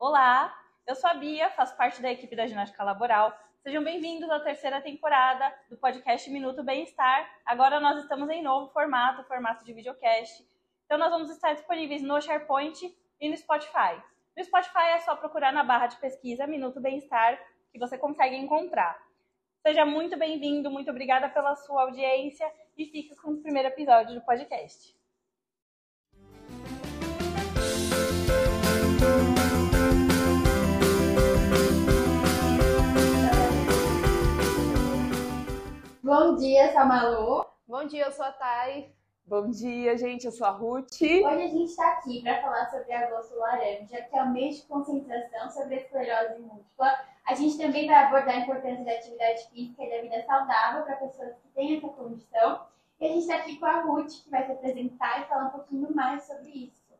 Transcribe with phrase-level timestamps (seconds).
[0.00, 0.56] Olá,
[0.86, 3.36] eu sou a Bia, faço parte da equipe da ginástica laboral.
[3.64, 7.28] Sejam bem-vindos à terceira temporada do podcast Minuto Bem-Estar.
[7.44, 10.48] Agora nós estamos em novo formato, formato de videocast.
[10.86, 14.00] Então nós vamos estar disponíveis no SharePoint e no Spotify.
[14.36, 17.36] No Spotify é só procurar na barra de pesquisa Minuto Bem-Estar
[17.72, 18.96] que você consegue encontrar.
[19.66, 24.20] Seja muito bem-vindo, muito obrigada pela sua audiência e fique com o primeiro episódio do
[24.20, 24.97] podcast.
[36.08, 37.44] Bom dia, sou a Malu.
[37.66, 38.90] Bom dia, eu sou a Thay.
[39.26, 40.24] Bom dia, gente.
[40.24, 41.02] Eu sou a Ruth.
[41.02, 44.62] Hoje a gente está aqui para falar sobre agosto laranja, que é o mês de
[44.62, 46.98] conscientização sobre a esclerose múltipla.
[47.26, 50.96] A gente também vai abordar a importância da atividade física e da vida saudável para
[50.96, 52.66] pessoas que têm essa condição.
[52.98, 55.50] E a gente está aqui com a Ruth, que vai se apresentar e falar um
[55.50, 56.94] pouquinho mais sobre isso.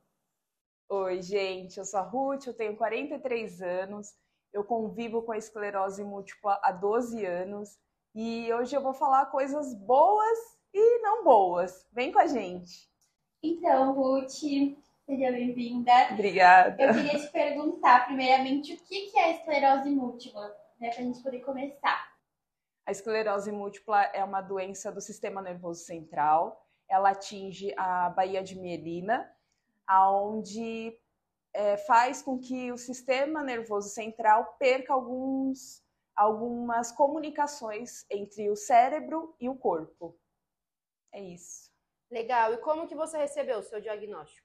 [0.90, 1.78] Oi, gente.
[1.78, 4.14] Eu sou a Ruth, eu tenho 43 anos.
[4.52, 7.78] Eu convivo com a esclerose múltipla há 12 anos.
[8.20, 10.38] E hoje eu vou falar coisas boas
[10.74, 11.86] e não boas.
[11.92, 12.90] Vem com a gente.
[13.40, 15.92] Então, Ruth, seja bem-vinda.
[16.10, 16.82] Obrigada.
[16.82, 20.48] Eu queria te perguntar, primeiramente, o que é a esclerose múltipla,
[20.80, 22.12] né, para a gente poder começar.
[22.84, 26.66] A esclerose múltipla é uma doença do sistema nervoso central.
[26.88, 29.32] Ela atinge a baía de mielina,
[29.86, 30.92] aonde
[31.54, 35.86] é, faz com que o sistema nervoso central perca alguns,
[36.18, 40.18] algumas comunicações entre o cérebro e o corpo.
[41.12, 41.70] É isso.
[42.10, 42.52] Legal.
[42.54, 44.44] E como que você recebeu o seu diagnóstico?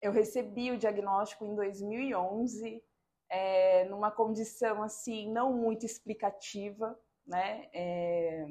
[0.00, 2.84] Eu recebi o diagnóstico em 2011,
[3.30, 7.70] é, numa condição assim não muito explicativa, né?
[7.72, 8.44] É,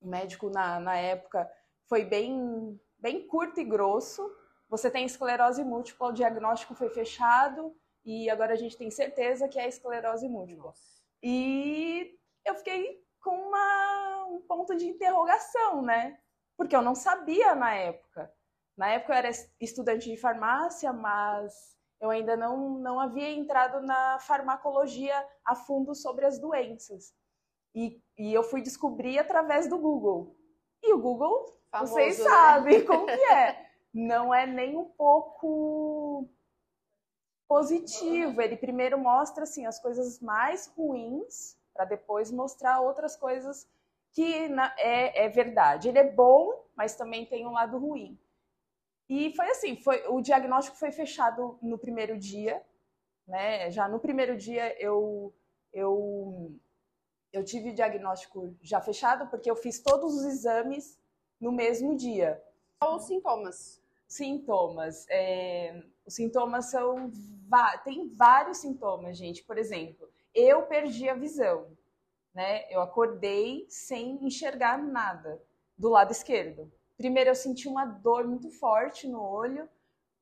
[0.00, 1.50] o médico na, na época
[1.88, 4.22] foi bem bem curto e grosso.
[4.68, 9.58] Você tem esclerose múltipla, o diagnóstico foi fechado e agora a gente tem certeza que
[9.58, 10.66] é esclerose múltipla.
[10.66, 11.00] Nossa.
[11.22, 16.18] E eu fiquei com uma, um ponto de interrogação, né?
[16.56, 18.32] Porque eu não sabia na época.
[18.76, 19.30] Na época eu era
[19.60, 26.24] estudante de farmácia, mas eu ainda não, não havia entrado na farmacologia a fundo sobre
[26.24, 27.12] as doenças.
[27.74, 30.34] E, e eu fui descobrir através do Google.
[30.82, 32.24] E o Google, Famoso, vocês né?
[32.24, 33.70] sabem como que é.
[33.92, 36.28] Não é nem um pouco
[37.50, 38.40] positivo.
[38.40, 43.68] Ele primeiro mostra assim as coisas mais ruins para depois mostrar outras coisas
[44.12, 45.88] que na, é, é verdade.
[45.88, 48.16] Ele é bom, mas também tem um lado ruim.
[49.08, 52.64] E foi assim, foi o diagnóstico foi fechado no primeiro dia,
[53.26, 53.68] né?
[53.72, 55.34] Já no primeiro dia eu
[55.72, 56.54] eu
[57.32, 60.96] eu tive o diagnóstico já fechado porque eu fiz todos os exames
[61.40, 62.40] no mesmo dia.
[62.78, 63.79] Quais os sintomas?
[64.10, 65.06] Sintomas.
[65.08, 67.12] É, os sintomas são.
[67.84, 69.44] Tem vários sintomas, gente.
[69.44, 71.68] Por exemplo, eu perdi a visão.
[72.34, 72.64] Né?
[72.72, 75.40] Eu acordei sem enxergar nada
[75.78, 76.70] do lado esquerdo.
[76.96, 79.68] Primeiro eu senti uma dor muito forte no olho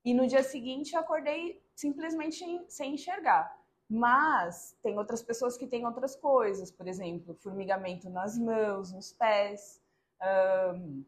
[0.05, 3.59] e no dia seguinte eu acordei simplesmente em- sem enxergar.
[3.89, 9.81] Mas tem outras pessoas que têm outras coisas, por exemplo, formigamento nas mãos, nos pés.
[10.21, 11.03] Ahn,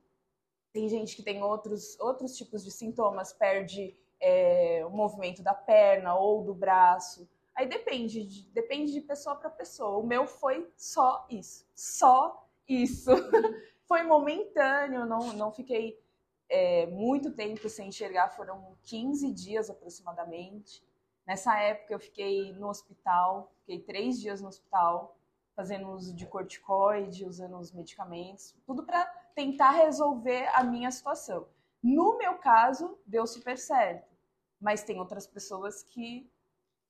[0.72, 6.14] tem gente que tem outros, outros tipos de sintomas, perde é, o movimento da perna
[6.14, 7.28] ou do braço.
[7.54, 9.98] Aí depende de, depende de pessoa para pessoa.
[9.98, 11.66] O meu foi só isso.
[11.74, 13.10] Só isso.
[13.86, 16.00] foi momentâneo, não, não fiquei
[16.48, 20.84] é, muito tempo sem enxergar, foram 15 dias aproximadamente.
[21.26, 25.16] Nessa época eu fiquei no hospital, fiquei três dias no hospital,
[25.54, 31.48] fazendo uso de corticoide, usando os medicamentos, tudo para tentar resolver a minha situação.
[31.82, 34.14] No meu caso, deu super certo,
[34.60, 36.30] mas tem outras pessoas que,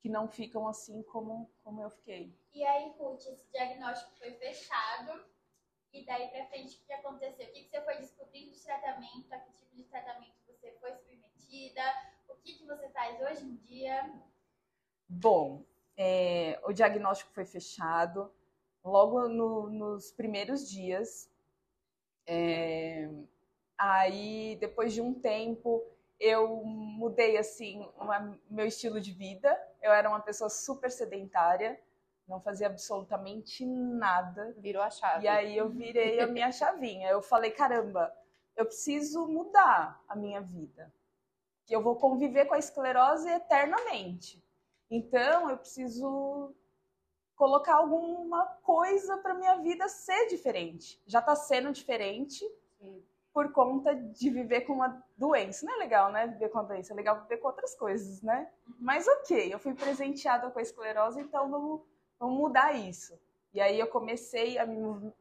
[0.01, 2.35] que não ficam assim como, como eu fiquei.
[2.53, 5.25] E aí, Ruth, esse diagnóstico foi fechado.
[5.93, 7.47] E daí pra frente, o que aconteceu?
[7.49, 9.33] O que, que você foi descobrindo de tratamento?
[9.33, 11.83] A que tipo de tratamento você foi submetida?
[12.29, 14.13] O que, que você faz hoje em dia?
[15.09, 15.65] Bom,
[15.97, 18.33] é, o diagnóstico foi fechado
[18.85, 21.29] logo no- nos primeiros dias.
[22.33, 23.11] É,
[23.77, 25.83] aí, depois de um tempo,
[26.21, 29.51] eu mudei assim uma- meu estilo de vida.
[29.83, 31.81] Eu era uma pessoa super sedentária,
[32.29, 34.55] não fazia absolutamente nada.
[34.59, 35.25] Virou a chave.
[35.25, 37.09] E aí eu virei a minha chavinha.
[37.09, 38.15] Eu falei, caramba,
[38.55, 40.93] eu preciso mudar a minha vida.
[41.67, 44.41] Que eu vou conviver com a esclerose eternamente.
[44.89, 46.55] Então eu preciso
[47.41, 51.01] colocar alguma coisa para minha vida ser diferente.
[51.07, 52.45] Já está sendo diferente.
[52.79, 53.03] Sim.
[53.33, 55.65] por conta de viver com uma doença.
[55.65, 56.27] Não é legal, né?
[56.27, 58.51] Viver com a doença, é legal viver com outras coisas, né?
[58.79, 61.81] Mas ok, eu fui presenteada com a esclerose, então vamos,
[62.19, 63.19] vamos mudar isso.
[63.55, 65.13] E aí eu comecei a me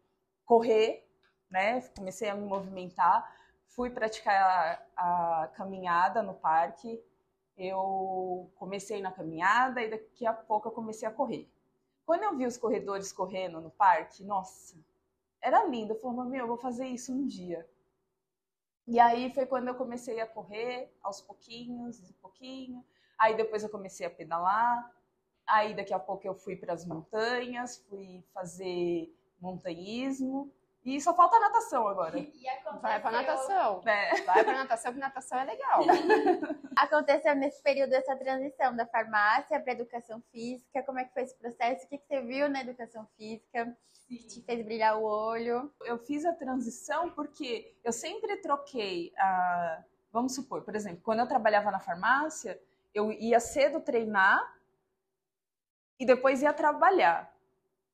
[0.43, 1.07] correr,
[1.49, 1.81] né?
[1.95, 3.31] Comecei a me movimentar,
[3.67, 6.99] fui praticar a, a caminhada no parque.
[7.55, 11.47] Eu comecei na caminhada e daqui a pouco eu comecei a correr.
[12.09, 14.75] Quando eu vi os corredores correndo no parque, nossa,
[15.39, 15.93] era lindo.
[15.93, 17.69] Eu falei, meu, eu vou fazer isso um dia.
[18.87, 22.83] E aí foi quando eu comecei a correr, aos pouquinhos, de pouquinho.
[23.15, 24.91] Aí depois eu comecei a pedalar.
[25.45, 30.51] Aí daqui a pouco eu fui para as montanhas, fui fazer montanhismo.
[30.83, 32.17] E só falta natação agora.
[32.17, 32.81] E aconteceu...
[32.81, 33.81] Vai pra natação.
[33.85, 34.21] É.
[34.21, 35.81] Vai pra natação, que natação é legal.
[36.77, 40.81] Aconteceu nesse período essa transição da farmácia para educação física.
[40.83, 41.85] Como é que foi esse processo?
[41.85, 43.75] O que, que você viu na educação física
[44.07, 45.71] que te fez brilhar o olho?
[45.83, 49.83] Eu fiz a transição porque eu sempre troquei a.
[50.11, 52.59] Vamos supor, por exemplo, quando eu trabalhava na farmácia,
[52.95, 54.57] eu ia cedo treinar
[55.99, 57.31] e depois ia trabalhar.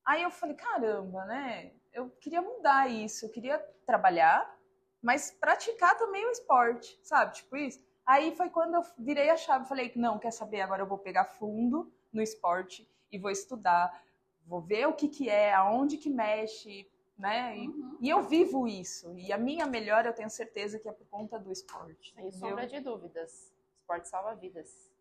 [0.05, 1.73] Aí eu falei, caramba, né?
[1.95, 4.53] Eu queria mudar isso, eu queria trabalhar,
[5.01, 7.33] mas praticar também o esporte, sabe?
[7.35, 7.79] Tipo isso.
[8.05, 11.23] Aí foi quando eu virei a chave, falei, não, quer saber, agora eu vou pegar
[11.23, 14.03] fundo no esporte e vou estudar,
[14.45, 16.85] vou ver o que que é, aonde que mexe,
[17.17, 17.57] né?
[17.57, 17.97] E, Uhum.
[18.01, 19.17] e eu vivo isso.
[19.17, 22.13] E a minha melhor, eu tenho certeza que é por conta do esporte.
[22.13, 22.49] Sem entendeu?
[22.49, 23.53] sombra de dúvidas.
[23.79, 24.91] Esporte salva vidas.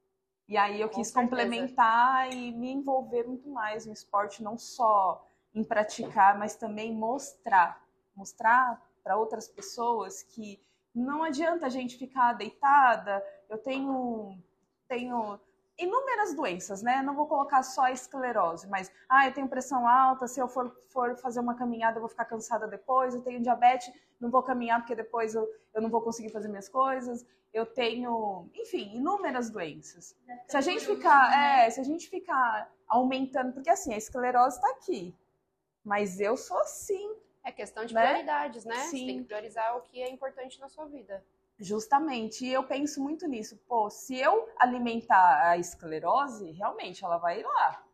[0.47, 1.29] E aí eu Com quis certeza.
[1.29, 7.82] complementar e me envolver muito mais no esporte, não só em praticar, mas também mostrar,
[8.14, 10.60] mostrar para outras pessoas que
[10.94, 13.24] não adianta a gente ficar deitada.
[13.48, 14.36] Eu tenho
[14.88, 15.38] tenho
[15.78, 17.02] inúmeras doenças, né?
[17.02, 20.74] Não vou colocar só a esclerose, mas ah, eu tenho pressão alta, se eu for,
[20.88, 24.80] for fazer uma caminhada eu vou ficar cansada depois, eu tenho diabetes, não vou caminhar
[24.80, 27.26] porque depois eu, eu não vou conseguir fazer minhas coisas.
[27.52, 30.16] Eu tenho, enfim, inúmeras doenças.
[30.48, 34.68] Se a gente ficar, é, se a gente ficar aumentando, porque assim, a esclerose está
[34.70, 35.14] aqui,
[35.84, 38.00] mas eu sou assim, É questão de Né?
[38.02, 38.75] prioridades, né?
[38.75, 39.06] Você Sim.
[39.06, 41.22] tem que priorizar o que é importante na sua vida.
[41.58, 42.44] justamente.
[42.44, 43.56] E eu penso muito nisso.
[43.69, 47.84] Pô, se eu alimentar a esclerose, realmente ela vai lá.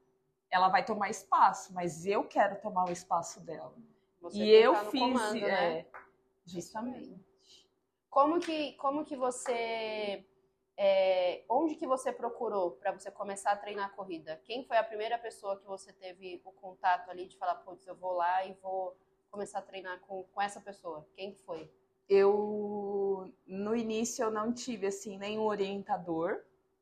[0.51, 3.75] Ela vai tomar espaço, mas eu quero tomar o espaço dela.
[4.21, 5.79] Você e eu fiz, comando, né?
[5.81, 5.87] é,
[6.47, 7.21] justamente.
[8.09, 10.25] Como que, como que você.
[10.83, 14.41] É, onde que você procurou para você começar a treinar corrida?
[14.45, 17.95] Quem foi a primeira pessoa que você teve o contato ali de falar, putz, eu
[17.95, 18.97] vou lá e vou
[19.31, 21.07] começar a treinar com, com essa pessoa?
[21.15, 21.71] Quem que foi?
[22.09, 26.41] Eu no início eu não tive assim nenhum orientador.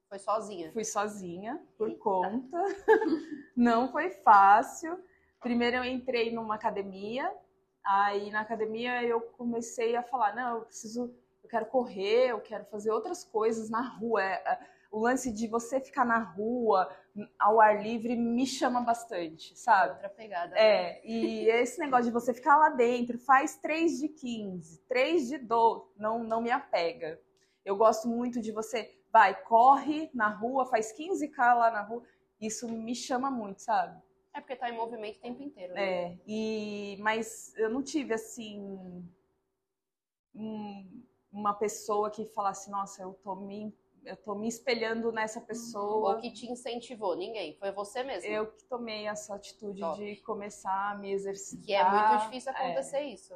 [0.08, 0.70] Foi sozinha?
[0.70, 2.00] Fui sozinha por Eita.
[2.00, 2.56] conta.
[3.56, 4.96] Não foi fácil.
[5.40, 7.30] Primeiro eu entrei numa academia.
[7.84, 11.12] Aí na academia eu comecei a falar, não, eu preciso,
[11.48, 14.22] eu quero correr, eu quero fazer outras coisas na rua.
[14.22, 14.58] É, é,
[14.90, 16.88] O lance de você ficar na rua,
[17.38, 19.92] ao ar livre, me chama bastante, sabe?
[19.92, 20.54] Outra pegada.
[20.54, 20.60] né?
[20.60, 25.38] É, e esse negócio de você ficar lá dentro, faz 3 de 15, 3 de
[25.38, 27.20] 12, não, não me apega.
[27.64, 32.02] Eu gosto muito de você, vai, corre na rua, faz 15k lá na rua,
[32.40, 34.00] isso me chama muito, sabe?
[34.34, 35.74] É porque tá em movimento o tempo inteiro.
[35.74, 35.82] né?
[36.12, 38.60] É, e, mas eu não tive, assim,
[40.34, 46.14] um- uma pessoa que falasse, nossa, eu tô me, eu tô me espelhando nessa pessoa.
[46.14, 47.16] Ou que te incentivou?
[47.16, 47.56] Ninguém.
[47.58, 48.28] Foi você mesmo.
[48.28, 49.98] Eu que tomei essa atitude Top.
[49.98, 51.64] de começar a me exercitar.
[51.64, 52.54] Que é muito difícil é.
[52.54, 53.34] acontecer isso.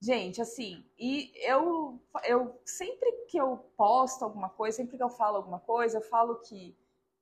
[0.00, 5.38] Gente, assim, e eu, eu sempre que eu posto alguma coisa, sempre que eu falo
[5.38, 6.76] alguma coisa, eu falo que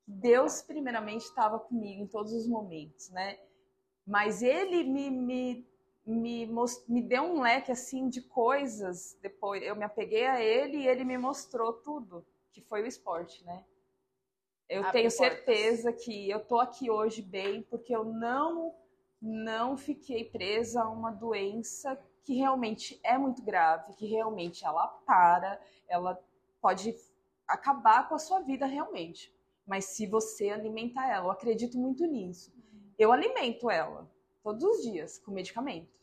[0.06, 3.38] Deus primeiramente estava comigo em todos os momentos, né?
[4.06, 5.68] Mas ele me, me,
[6.06, 9.62] me, mos- me deu um leque assim de coisas depois.
[9.62, 13.64] Eu me apeguei a ele e ele me mostrou tudo, que foi o esporte, né?
[14.68, 15.16] Eu Abre tenho portas.
[15.16, 18.74] certeza que eu tô aqui hoje bem porque eu não
[19.20, 25.58] não fiquei presa a uma doença que realmente é muito grave, que realmente ela para,
[25.88, 26.22] ela
[26.60, 26.94] pode
[27.48, 29.34] acabar com a sua vida realmente.
[29.66, 32.52] Mas se você alimentar ela, eu acredito muito nisso.
[32.98, 34.08] Eu alimento ela
[34.42, 35.95] todos os dias com medicamento.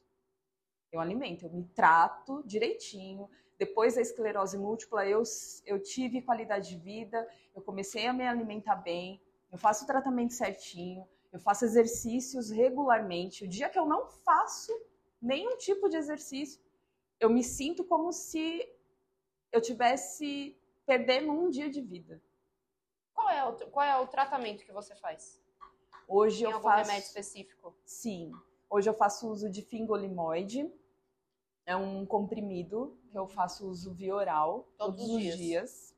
[0.94, 3.28] Eu alimento, eu me trato direitinho.
[3.58, 5.24] Depois da esclerose múltipla, eu,
[5.66, 9.20] eu tive qualidade de vida, eu comecei a me alimentar bem,
[9.52, 13.44] eu faço o tratamento certinho, eu faço exercícios regularmente.
[13.44, 14.72] O dia que eu não faço
[15.20, 16.62] nenhum tipo de exercício,
[17.20, 18.70] eu me sinto como se
[19.52, 22.22] eu tivesse perdendo um dia de vida.
[23.16, 25.42] Qual é o, qual é o tratamento que você faz?
[26.08, 27.76] Hoje Tem eu algum faço remédio específico?
[27.84, 28.32] Sim.
[28.70, 30.72] Hoje eu faço uso de fingolimoide.
[31.66, 35.38] É um comprimido que eu faço uso via oral Todos todos, os dias.
[35.38, 35.96] dias.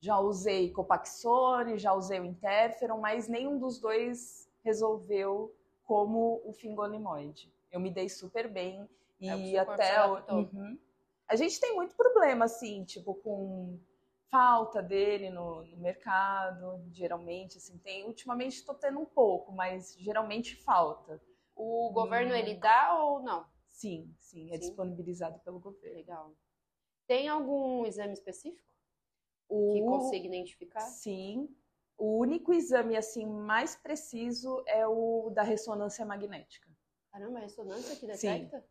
[0.00, 7.52] Já usei Copaxone, já usei o Interferon, mas nenhum dos dois resolveu como o fingolimoide.
[7.70, 8.88] Eu me dei super bem
[9.20, 9.32] e É
[9.64, 10.36] corpo se até o-.
[10.36, 10.78] Uhum.
[11.28, 13.78] a gente tem muito problema assim, tipo com
[14.30, 18.04] falta dele no, no mercado, geralmente assim tem.
[18.04, 21.20] Ultimamente estou tendo um pouco, mas geralmente falta.
[21.54, 22.36] O governo Hum.
[22.36, 23.44] ele dá ou não?
[23.70, 24.60] Sim, sim, é Sim.
[24.60, 25.96] disponibilizado pelo governo.
[25.96, 26.36] Legal.
[27.06, 28.68] Tem algum exame específico
[29.48, 30.80] O, que consiga identificar?
[30.80, 31.48] Sim.
[31.96, 36.68] O único exame assim mais preciso é o da ressonância magnética.
[37.12, 38.46] Caramba, a ressonância que Sim.
[38.46, 38.64] detecta?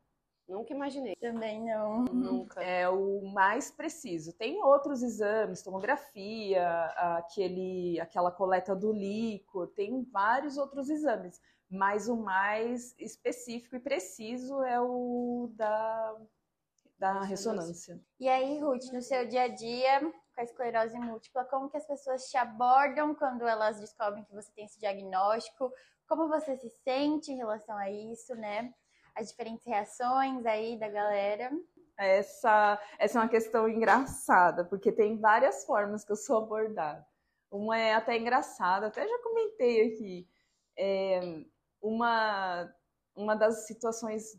[0.47, 1.15] Nunca imaginei.
[1.17, 2.05] Também não.
[2.05, 2.63] Nunca.
[2.63, 4.33] É o mais preciso.
[4.33, 6.85] Tem outros exames, tomografia,
[7.17, 11.39] aquele, aquela coleta do líquor, tem vários outros exames,
[11.69, 16.15] mas o mais específico e preciso é o da,
[16.97, 17.93] da Ressonância.
[17.95, 18.01] ressonância.
[18.19, 20.01] E aí, Ruth, no seu dia a dia
[20.39, 24.49] com a esclerose múltipla, como que as pessoas te abordam quando elas descobrem que você
[24.53, 25.71] tem esse diagnóstico?
[26.07, 28.73] Como você se sente em relação a isso, né?
[29.13, 31.51] As diferentes reações aí da galera.
[31.97, 37.05] Essa, essa é uma questão engraçada, porque tem várias formas que eu sou abordada.
[37.51, 40.29] Uma é até engraçada, até já comentei aqui.
[40.77, 41.43] É,
[41.81, 42.71] uma,
[43.15, 44.37] uma das situações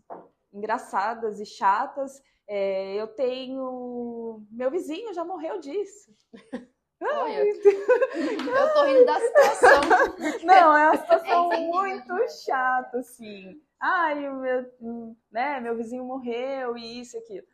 [0.53, 4.45] engraçadas e chatas, é, eu tenho.
[4.51, 6.13] Meu vizinho já morreu disso.
[7.03, 9.81] Olha, eu tô rindo da situação.
[10.45, 13.59] Não, é uma situação É muito chata, assim.
[13.81, 17.47] Ai, o meu, né, meu vizinho morreu e isso e aquilo.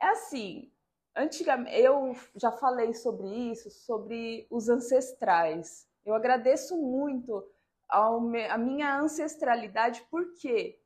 [0.00, 0.70] É assim,
[1.16, 5.88] antigamente, eu já falei sobre isso, sobre os ancestrais.
[6.04, 7.44] Eu agradeço muito
[7.88, 10.80] a minha ancestralidade, porque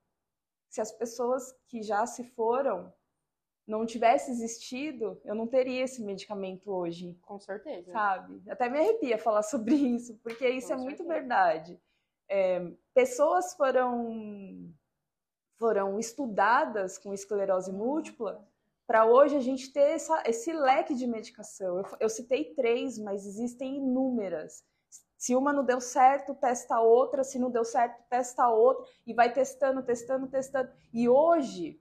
[0.68, 2.92] se as pessoas que já se foram
[3.66, 7.92] não tivessem existido, eu não teria esse medicamento hoje Com certeza.
[7.92, 8.42] sabe?
[8.50, 11.08] Até me arrepia falar sobre isso, porque isso Com é muito certeza.
[11.20, 11.80] verdade.
[12.28, 14.72] É, pessoas foram
[15.56, 18.42] foram estudadas com esclerose múltipla
[18.86, 21.78] para hoje a gente ter essa- esse leque de medicação.
[21.78, 24.64] Eu, eu citei três, mas existem inúmeras.
[25.20, 27.22] Se uma não deu certo, testa a outra.
[27.22, 28.90] Se não deu certo, testa a outra.
[29.06, 30.72] E vai testando, testando, testando.
[30.94, 31.78] E hoje,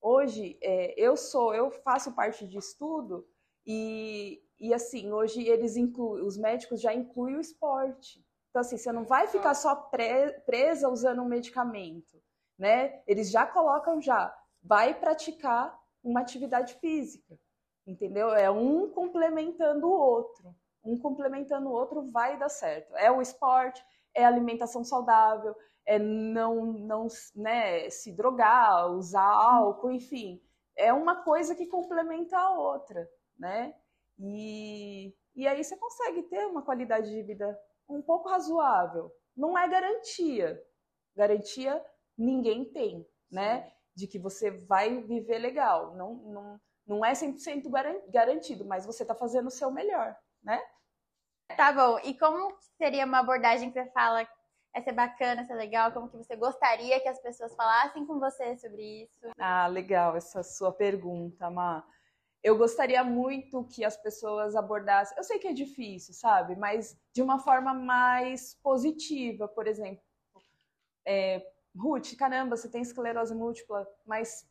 [0.00, 3.28] hoje é, eu sou, eu faço parte de estudo
[3.66, 8.24] e, e assim, hoje eles incluem, os médicos já incluem o esporte.
[8.50, 12.22] Então, assim, você não vai ficar só pre- presa usando um medicamento,
[12.56, 13.02] né?
[13.08, 14.32] Eles já colocam já,
[14.62, 17.36] vai praticar uma atividade física,
[17.84, 18.32] entendeu?
[18.32, 20.54] É um complementando o outro.
[20.84, 22.94] Um complementando o outro vai dar certo.
[22.96, 25.54] É o esporte, é alimentação saudável,
[25.84, 30.40] é não, não né, se drogar, usar álcool, enfim.
[30.76, 33.08] É uma coisa que complementa a outra,
[33.38, 33.74] né?
[34.18, 37.58] E, e aí você consegue ter uma qualidade de vida
[37.88, 39.10] um pouco razoável.
[39.36, 40.62] Não é garantia.
[41.16, 41.84] Garantia
[42.16, 43.72] ninguém tem, né?
[43.94, 45.94] De que você vai viver legal.
[45.96, 50.60] Não, não, não é 100% garan- garantido, mas você está fazendo o seu melhor, né?
[51.56, 51.98] Tá bom.
[52.04, 54.26] E como seria uma abordagem que você fala
[54.74, 55.92] essa é bacana, essa é legal?
[55.92, 59.18] Como que você gostaria que as pessoas falassem com você sobre isso?
[59.38, 61.84] Ah, legal essa sua pergunta, Má.
[62.42, 65.16] Eu gostaria muito que as pessoas abordassem.
[65.16, 66.54] Eu sei que é difícil, sabe?
[66.54, 70.02] Mas de uma forma mais positiva, por exemplo.
[71.04, 71.44] É,
[71.76, 74.48] Ruth, caramba, você tem esclerose múltipla, mas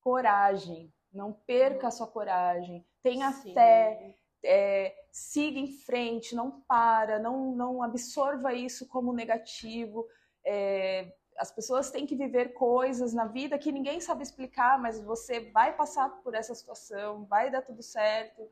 [0.00, 0.92] coragem.
[1.10, 2.86] Não perca a sua coragem.
[3.02, 3.54] Tenha Sim.
[3.54, 4.14] fé.
[4.44, 10.06] É, siga em frente, não para, não, não absorva isso como negativo.
[10.44, 15.50] É, as pessoas têm que viver coisas na vida que ninguém sabe explicar, mas você
[15.50, 18.48] vai passar por essa situação, vai dar tudo certo.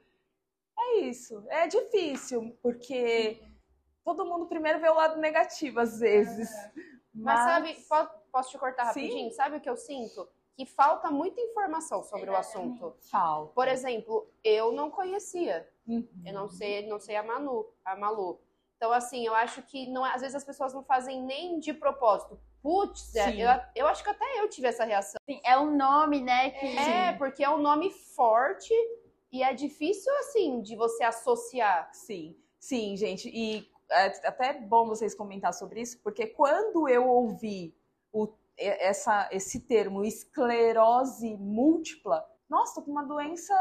[0.78, 1.44] É isso.
[1.48, 3.42] É difícil, porque
[4.04, 6.50] todo mundo primeiro vê o lado negativo às vezes.
[7.14, 9.00] Mas sabe, po- posso te cortar Sim.
[9.00, 9.32] rapidinho?
[9.32, 10.28] Sabe o que eu sinto?
[10.54, 12.94] Que falta muita informação sobre o assunto.
[13.10, 13.52] Falta.
[13.52, 15.68] Por exemplo, eu não conhecia.
[15.86, 16.08] Uhum.
[16.24, 18.40] Eu não sei, não sei a Manu, a Malu.
[18.76, 21.72] Então, assim, eu acho que não, é- às vezes as pessoas não fazem nem de
[21.72, 22.38] propósito.
[22.62, 23.40] Putz, é, Sim.
[23.42, 25.18] eu, eu acho que até eu tive essa reação.
[25.26, 26.50] Assim, é um nome, né?
[26.50, 26.76] Que...
[26.78, 28.74] É, porque é um nome forte
[29.32, 31.88] e é difícil, assim, de você associar.
[31.94, 33.28] Sim, sim, gente.
[33.32, 37.74] E é até bom vocês comentar sobre isso, porque quando eu ouvi
[38.12, 38.28] o-
[38.58, 43.54] essa, esse termo esclerose múltipla, nossa, tô com uma doença,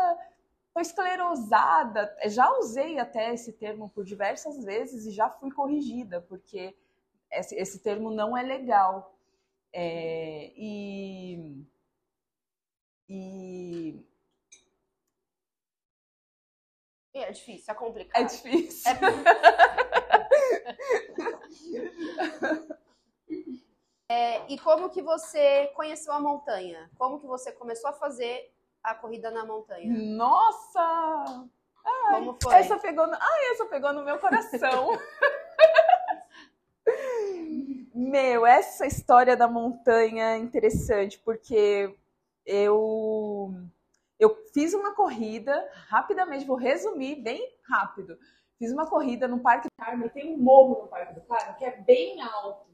[0.75, 2.15] tô esclerosada.
[2.25, 6.75] Já usei até esse termo por diversas vezes e já fui corrigida, porque
[7.31, 9.17] esse, esse termo não é legal.
[9.71, 11.65] É, e
[13.07, 14.03] E
[17.13, 18.21] É difícil, é complicado.
[18.21, 18.91] é difícil.
[24.07, 26.91] É, e como que você conheceu a montanha?
[26.95, 28.54] Como que você começou a fazer
[28.85, 29.93] a corrida na montanha?
[29.93, 31.47] Nossa!
[32.11, 32.55] Como foi?
[32.55, 33.13] Essa pegou no...
[33.13, 34.89] Ai, essa pegou no meu coração.
[37.93, 41.93] meu, essa história da montanha é interessante, porque
[42.45, 43.53] eu
[44.17, 48.17] eu fiz uma corrida, rapidamente, vou resumir bem rápido.
[48.57, 51.65] Fiz uma corrida no Parque do Carmo, tem um morro no Parque do Carmo que
[51.65, 52.65] é bem alto.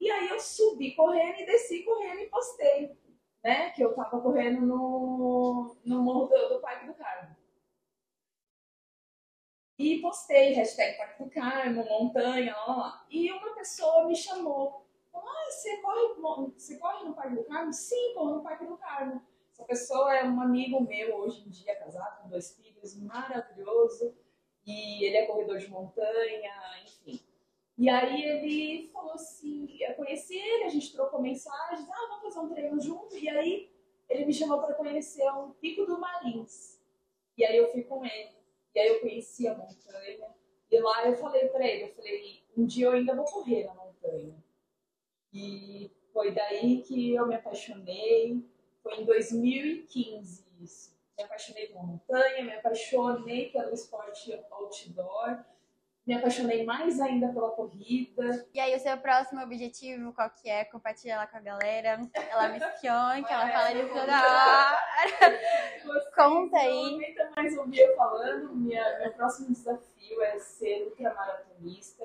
[0.00, 2.96] E aí eu subi correndo e desci correndo e postei,
[3.42, 3.70] né?
[3.70, 7.36] Que eu tava correndo no, no morro do, do Parque do Carmo.
[9.78, 13.06] E postei, hashtag Parque do Carmo, montanha, lá, lá.
[13.10, 14.86] E uma pessoa me chamou.
[15.14, 17.72] Ah, você corre, você corre no Parque do Carmo?
[17.72, 19.22] Sim, corro no Parque do Carmo.
[19.50, 24.14] Essa pessoa é um amigo meu hoje em dia, casado com dois filhos, maravilhoso.
[24.66, 26.52] E ele é corredor de montanha,
[26.84, 27.20] enfim.
[27.80, 32.38] E aí ele falou assim, eu conheci ele, a gente trocou mensagens, ah, vamos fazer
[32.40, 33.16] um treino junto.
[33.16, 33.72] E aí
[34.06, 36.78] ele me chamou para conhecer o Pico do Marins.
[37.38, 38.36] E aí eu fui com ele.
[38.74, 40.28] E aí eu conheci a montanha.
[40.70, 43.72] E lá eu falei para ele, eu falei, um dia eu ainda vou correr na
[43.72, 44.36] montanha.
[45.32, 48.44] E foi daí que eu me apaixonei.
[48.82, 50.94] Foi em 2015 isso.
[51.16, 55.46] Me apaixonei pela montanha, me apaixonei pelo esporte outdoor,
[56.06, 58.46] me apaixonei mais ainda pela corrida.
[58.54, 60.64] E aí, o seu próximo objetivo, qual que é?
[60.64, 62.00] Compartilha lá com a galera.
[62.30, 65.40] Ela me espiou, que ela fala de toda hora.
[66.14, 66.90] Conta aí.
[66.90, 68.54] Não aguenta mais ouvir eu falando.
[68.56, 72.04] Minha, meu próximo desafio é ser ultramaratonista.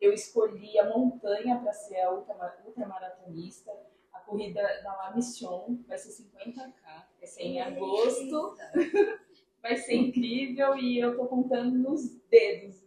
[0.00, 3.72] Eu escolhi a montanha para ser a ultramar- ultramaratonista.
[4.12, 6.72] A corrida da La Mission vai ser 50k.
[7.18, 8.54] Vai ser em agosto.
[9.62, 12.85] Vai ser incrível e eu tô contando nos dedos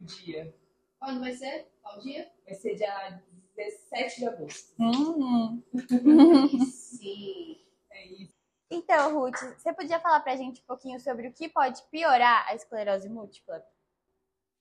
[0.00, 0.54] dia.
[0.98, 1.66] Quando vai ser?
[1.82, 2.30] Qual dia?
[2.44, 3.22] Vai ser dia
[3.56, 4.74] 17 de agosto.
[4.78, 5.62] Uhum.
[6.70, 7.60] Sim.
[7.90, 8.34] É isso.
[8.70, 12.54] Então, Ruth, você podia falar pra gente um pouquinho sobre o que pode piorar a
[12.54, 13.64] esclerose múltipla?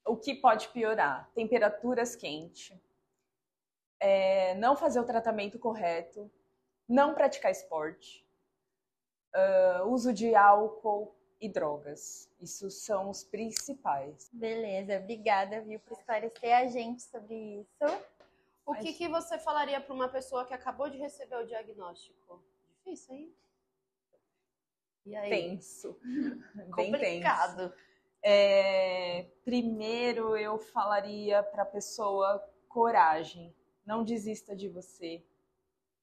[0.05, 1.29] O que pode piorar?
[1.35, 2.75] Temperaturas quentes,
[3.99, 6.31] é, não fazer o tratamento correto,
[6.87, 8.27] não praticar esporte,
[9.33, 12.30] ah, uso de álcool e drogas.
[12.39, 14.30] Isso são os principais.
[14.34, 18.04] Beleza, obrigada, viu, por esclarecer a gente sobre isso.
[18.65, 22.43] O que, que você falaria para uma pessoa que acabou de receber o diagnóstico?
[22.78, 23.36] Difícil, hein?
[25.06, 25.30] E aí?
[25.30, 25.99] Tenso.
[26.75, 26.91] Bem tenso.
[26.91, 27.73] Complicado.
[28.21, 33.56] É, primeiro eu falaria para a pessoa coragem.
[33.86, 35.23] Não desista de você.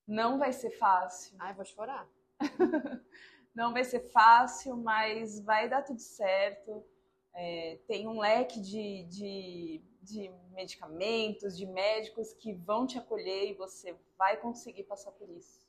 [0.07, 1.37] Não vai ser fácil.
[1.39, 2.09] Ai, vou chorar.
[3.57, 6.85] Não vai ser fácil, mas vai dar tudo certo.
[7.33, 13.55] É, tem um leque de, de, de medicamentos, de médicos que vão te acolher e
[13.55, 15.65] você vai conseguir passar por isso.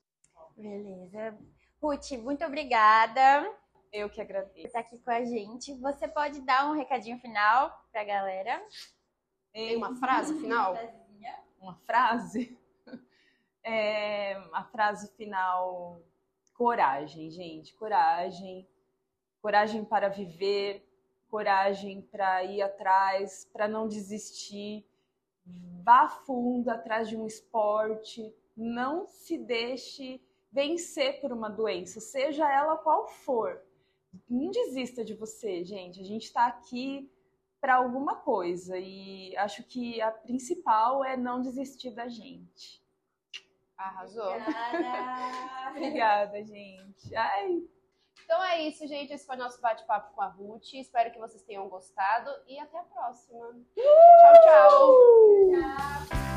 [0.57, 1.37] Beleza.
[1.81, 3.49] Ruth, muito obrigada
[3.93, 4.67] Eu que por agradeço.
[4.67, 5.73] estar aqui com a gente.
[5.75, 8.61] Você pode dar um recadinho final pra galera?
[9.53, 10.75] Tem uma frase final?
[11.59, 12.57] uma frase.
[13.69, 16.01] É, a frase final:
[16.57, 18.67] coragem, gente, coragem.
[19.39, 20.83] Coragem para viver,
[21.29, 24.83] coragem para ir atrás, para não desistir.
[25.83, 30.19] Vá fundo atrás de um esporte, não se deixe
[30.51, 33.61] vencer por uma doença, seja ela qual for.
[34.27, 36.01] Não desista de você, gente.
[36.01, 37.09] A gente está aqui
[37.61, 42.81] para alguma coisa e acho que a principal é não desistir da gente.
[43.77, 44.33] Arrasou.
[45.71, 46.43] Obrigada.
[46.43, 47.15] Gente.
[47.15, 47.61] Ai.
[48.25, 49.13] Então é isso, gente.
[49.13, 50.73] Esse foi o nosso bate-papo com a Ruth.
[50.73, 53.47] Espero que vocês tenham gostado e até a próxima.
[53.47, 53.63] Uh!
[53.75, 54.97] Tchau, tchau.
[56.09, 56.36] tchau.